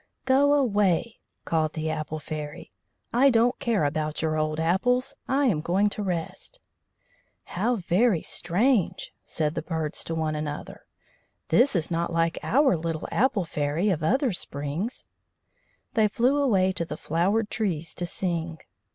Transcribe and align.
"Go 0.25 0.53
away," 0.55 1.19
called 1.45 1.73
the 1.73 1.91
Apple 1.91 2.17
Fairy. 2.17 2.71
"I 3.13 3.29
don't 3.29 3.59
care 3.59 3.83
about 3.83 4.23
your 4.23 4.35
old 4.35 4.59
apples; 4.59 5.15
I 5.27 5.45
am 5.45 5.61
going 5.61 5.89
to 5.89 6.01
rest." 6.01 6.59
"How 7.43 7.75
very 7.75 8.23
strange!" 8.23 9.13
said 9.25 9.53
the 9.53 9.61
birds 9.61 10.03
to 10.05 10.15
one 10.15 10.33
another. 10.33 10.87
"This 11.49 11.75
is 11.75 11.91
not 11.91 12.11
like 12.11 12.39
our 12.41 12.75
little 12.75 13.07
Apple 13.11 13.45
Fairy 13.45 13.89
of 13.91 14.01
other 14.01 14.31
springs." 14.31 15.05
They 15.93 16.07
flew 16.07 16.37
away 16.41 16.71
to 16.71 16.83
the 16.83 16.97
flowered 16.97 17.51
trees 17.51 17.93
to 17.93 18.07
sing. 18.07 18.57